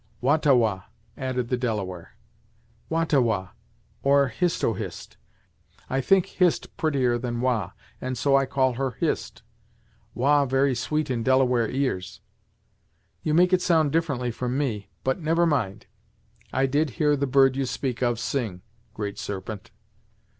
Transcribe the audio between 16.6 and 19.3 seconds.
did hear the bird you speak of sing, Great